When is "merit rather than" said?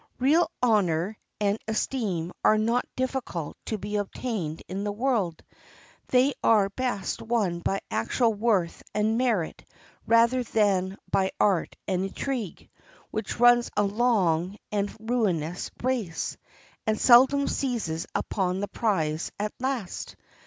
9.19-10.97